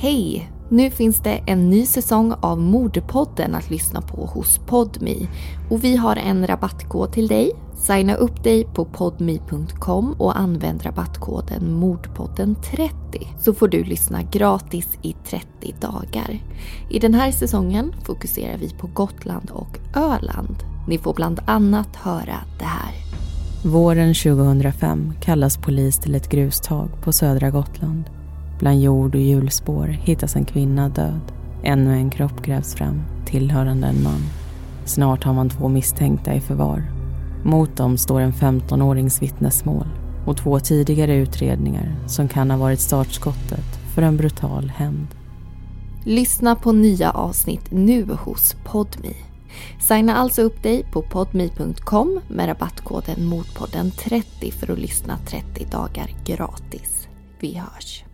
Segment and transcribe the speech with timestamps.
[0.00, 0.50] Hej!
[0.68, 5.28] Nu finns det en ny säsong av Mordpodden att lyssna på hos Podmi.
[5.70, 7.52] Och vi har en rabattkod till dig.
[7.76, 12.90] Signa upp dig på podmi.com och använd rabattkoden Mordpodden30
[13.40, 16.38] så får du lyssna gratis i 30 dagar.
[16.90, 20.56] I den här säsongen fokuserar vi på Gotland och Öland.
[20.88, 22.92] Ni får bland annat höra det här.
[23.64, 28.04] Våren 2005 kallas polis till ett grustag på södra Gotland.
[28.58, 31.32] Bland jord och hjulspår hittas en kvinna död.
[31.62, 34.22] Ännu en kropp grävs fram, tillhörande en man.
[34.84, 36.82] Snart har man två misstänkta i förvar.
[37.44, 39.86] Mot dem står en 15-årings vittnesmål
[40.26, 45.06] och två tidigare utredningar som kan ha varit startskottet för en brutal hämnd.
[46.04, 49.16] Lyssna på nya avsnitt nu hos Podmi.
[49.80, 57.08] Signa alltså upp dig på podmi.com med rabattkoden Motpodden30 för att lyssna 30 dagar gratis.
[57.40, 58.07] Vi hörs!